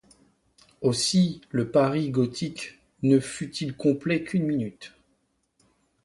Aussi 0.81 1.41
le 1.51 1.69
Paris 1.69 2.09
gothique 2.09 2.79
ne 3.03 3.19
fut-il 3.19 3.77
complet 3.77 4.23
qu'une 4.23 4.47
minute. 4.47 4.93